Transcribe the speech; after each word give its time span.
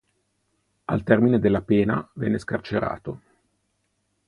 Al 0.87 1.03
termine 1.03 1.37
delle 1.37 1.61
pena, 1.61 2.09
venne 2.13 2.39
scarcerato. 2.39 3.21